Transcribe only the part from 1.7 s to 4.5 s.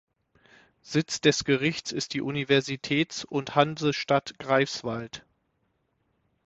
ist die Universitäts- und Hansestadt